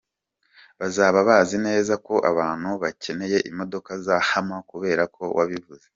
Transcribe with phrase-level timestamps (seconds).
[0.79, 5.85] Bazaba bazi neza ko abantu bakeneye imodoka za hammer kubera ko wabivuze.